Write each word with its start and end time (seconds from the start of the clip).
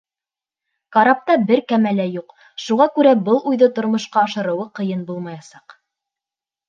Карапта 0.95 1.35
бер 1.51 1.61
кәмә 1.73 1.91
лә 1.99 2.07
юҡ, 2.15 2.33
шуға 2.67 2.89
күрә 2.95 3.13
был 3.29 3.39
уйҙы 3.51 3.71
тормошҡа 3.79 4.25
ашырыуы 4.31 4.67
ҡыйын 4.81 5.05
булмаясаҡ. 5.11 5.81